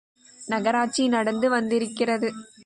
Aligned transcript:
நகராட்சி 0.47 1.07
நடந்து 1.07 1.49
வந்திருக்கிறது! 1.49 2.29